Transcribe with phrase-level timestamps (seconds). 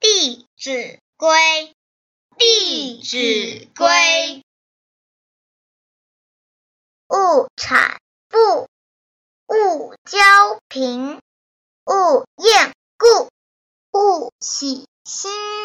[0.00, 1.28] 弟子规》，
[2.36, 3.86] 《弟子规》。
[7.08, 8.68] 勿产不，
[9.48, 11.18] 勿骄贫，
[11.86, 13.28] 勿厌故，
[13.98, 15.57] 勿喜新。